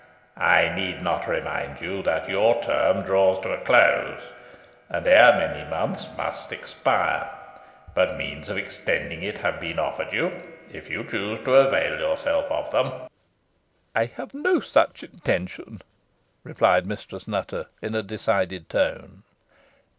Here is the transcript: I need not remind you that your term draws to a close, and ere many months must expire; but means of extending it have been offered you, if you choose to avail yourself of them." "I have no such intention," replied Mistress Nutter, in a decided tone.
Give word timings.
I 0.35 0.73
need 0.73 1.03
not 1.03 1.27
remind 1.27 1.79
you 1.79 2.01
that 2.01 2.27
your 2.27 2.59
term 2.63 3.03
draws 3.03 3.39
to 3.43 3.51
a 3.51 3.61
close, 3.63 4.19
and 4.89 5.05
ere 5.05 5.31
many 5.37 5.63
months 5.69 6.07
must 6.17 6.51
expire; 6.51 7.29
but 7.93 8.17
means 8.17 8.49
of 8.49 8.57
extending 8.57 9.21
it 9.21 9.37
have 9.37 9.59
been 9.59 9.77
offered 9.77 10.11
you, 10.11 10.41
if 10.73 10.89
you 10.89 11.03
choose 11.03 11.45
to 11.45 11.53
avail 11.53 11.99
yourself 11.99 12.49
of 12.51 12.71
them." 12.71 13.09
"I 13.93 14.05
have 14.05 14.33
no 14.33 14.59
such 14.59 15.03
intention," 15.03 15.83
replied 16.43 16.87
Mistress 16.87 17.27
Nutter, 17.27 17.67
in 17.79 17.93
a 17.93 18.01
decided 18.01 18.69
tone. 18.69 19.21